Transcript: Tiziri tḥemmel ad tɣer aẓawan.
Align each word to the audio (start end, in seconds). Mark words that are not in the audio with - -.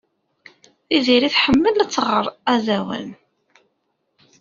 Tiziri 0.87 1.29
tḥemmel 1.35 1.75
ad 1.83 1.89
tɣer 1.91 2.25
aẓawan. 2.53 3.09